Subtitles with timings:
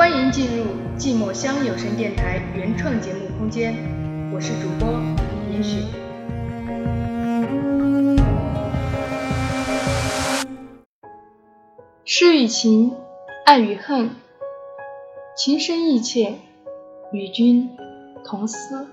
[0.00, 0.64] 欢迎进入
[0.96, 3.74] 寂寞乡有声电台原创节目空间，
[4.32, 4.98] 我是主播
[5.52, 5.76] 严雪。
[12.06, 12.94] 诗与情，
[13.44, 14.08] 爱与恨，
[15.36, 16.36] 情深意切，
[17.12, 17.68] 与君
[18.24, 18.88] 同思。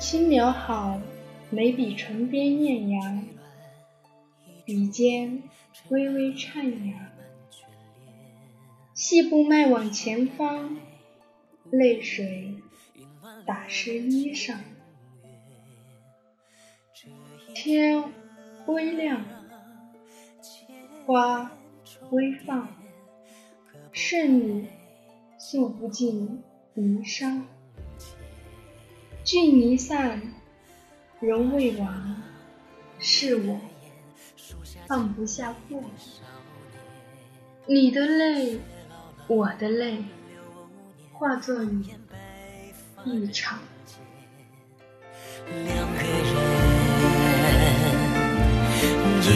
[0.00, 0.98] 轻描好，
[1.50, 3.22] 眉笔唇边艳阳，
[4.64, 5.42] 笔尖
[5.90, 6.98] 微微颤扬。
[8.94, 10.78] 细步迈往前方，
[11.70, 12.54] 泪水
[13.44, 14.56] 打湿衣裳。
[17.54, 18.02] 天
[18.66, 19.22] 微亮，
[21.04, 21.52] 花
[22.08, 22.68] 微放，
[23.92, 24.66] 是你
[25.38, 26.42] 诉不尽
[26.72, 27.42] 离殇。
[29.30, 30.20] 聚离散，
[31.20, 32.16] 人未亡，
[32.98, 33.60] 是我
[34.88, 35.80] 放不下过。
[37.64, 38.58] 你的泪，
[39.28, 40.02] 我的泪，
[41.12, 41.84] 化作雨
[43.04, 43.60] 一场。
[45.46, 46.34] 两个人
[49.22, 49.28] 一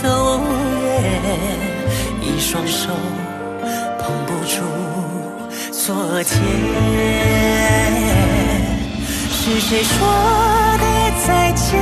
[0.00, 0.40] 走
[0.84, 0.94] 远，
[2.22, 2.94] 一双手
[3.98, 4.62] 碰不住
[5.72, 6.38] 昨天。
[9.50, 10.06] 是谁说
[10.76, 10.84] 的
[11.26, 11.80] 再见，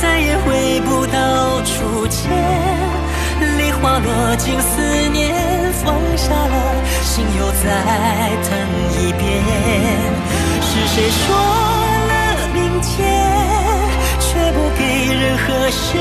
[0.00, 2.30] 再也回不到初见？
[3.58, 5.34] 梨花落尽思念，
[5.84, 7.64] 放下了，心又再
[8.46, 8.56] 疼
[8.92, 9.26] 一遍。
[10.62, 11.34] 是谁说
[12.06, 12.96] 了明天，
[14.20, 15.98] 却不给任何时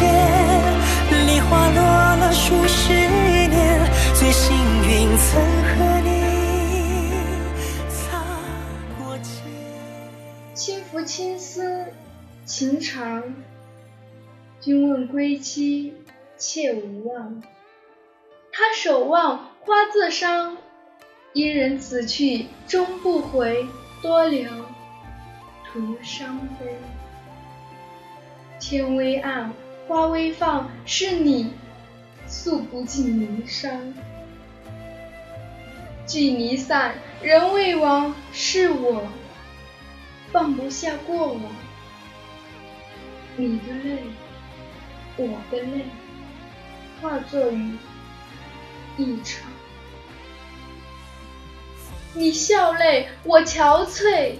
[1.26, 1.76] 梨花落
[2.16, 2.94] 了数十
[3.48, 3.78] 年，
[4.14, 4.56] 最幸
[4.88, 5.43] 运曾
[12.56, 13.34] 情长，
[14.60, 15.92] 君问归期，
[16.36, 17.42] 妾无望。
[18.52, 20.56] 他守望花自伤，
[21.32, 23.66] 伊人此去终不回，
[24.00, 24.48] 多留
[25.66, 26.76] 徒伤悲。
[28.60, 29.52] 天微暗，
[29.88, 31.54] 花微放，是你
[32.28, 33.92] 诉不尽离殇。
[36.06, 39.08] 聚离散，人未亡，是我。
[40.30, 41.42] 放不下过往，
[43.36, 43.98] 你的泪，
[45.16, 45.86] 我的泪，
[47.02, 47.76] 化作雨
[48.96, 49.50] 一场。
[52.12, 54.36] 你笑泪，我憔悴，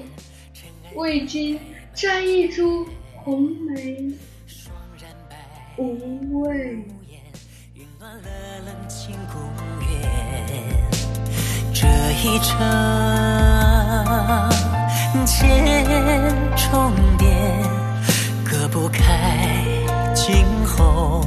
[0.94, 1.59] 为君
[1.93, 4.12] 摘一株红梅，
[5.77, 6.84] 无畏。
[11.72, 11.88] 这
[12.22, 12.54] 一程。
[15.27, 15.49] 千
[16.56, 17.27] 重叠，
[18.74, 18.98] 不开
[20.16, 21.24] 今后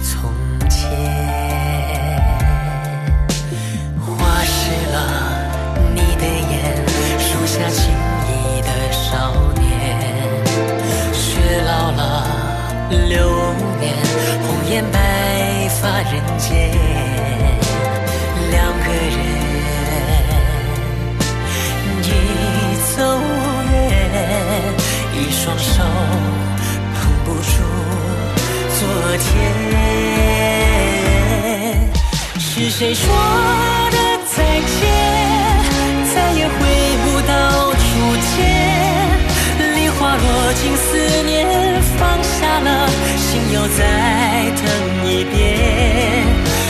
[0.00, 0.30] 从
[0.70, 0.88] 前。
[3.98, 4.96] 花湿了
[5.92, 6.86] 你的眼，
[7.18, 7.90] 树下青
[8.28, 9.66] 衣的少年。
[11.12, 12.00] 雪老了
[13.08, 13.26] 流
[13.80, 13.92] 年，
[14.46, 16.70] 红颜白发人间。
[18.52, 19.26] 两个人。
[22.96, 23.02] 走
[23.70, 23.74] 远，
[25.14, 25.82] 一双手
[32.68, 34.76] 是谁说的再见
[36.14, 36.52] 再也回
[37.02, 37.80] 不到初
[38.36, 38.36] 见。
[39.74, 41.48] 梨花落尽思念
[41.96, 42.86] 放下了
[43.16, 43.80] 心又再
[44.54, 44.62] 疼
[45.06, 45.34] 一遍。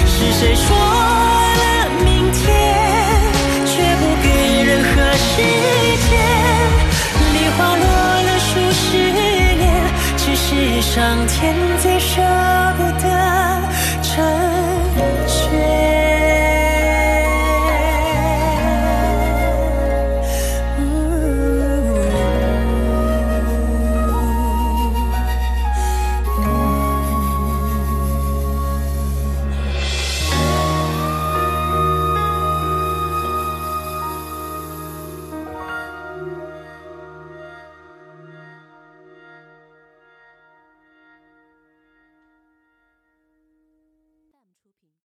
[0.07, 2.39] 是谁说了明天
[3.67, 5.43] 却不给任何时
[6.09, 6.11] 间？
[7.33, 7.83] 梨花落
[8.23, 9.19] 了数十年
[10.17, 12.25] 只是上天最顺